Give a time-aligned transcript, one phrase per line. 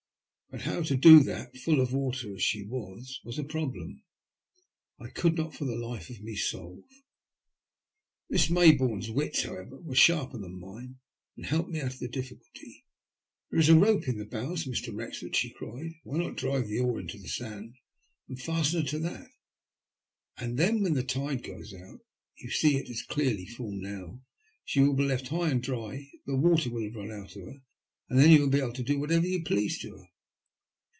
[0.51, 4.03] But how to do that, full of water as she was, was a problem
[4.99, 6.83] I could not for the life of me solve.
[8.29, 10.99] Miss Mayboume's wits, however, were sharper than mine
[11.37, 12.85] and helped me out of the difficulty."
[13.49, 14.93] There is a rope in her bows, Mr.
[14.93, 17.77] Wrexford," she cried;*' why not drive the oar into the sand
[18.27, 19.29] and fasten her to that?
[20.41, 22.01] then when the tide goes out—
[22.43, 24.19] ^you see it is nearly full now—
[24.65, 27.61] she will be left high and dry, the water will have run out of her,
[28.09, 30.07] and then you will be able to do whatever you please to her."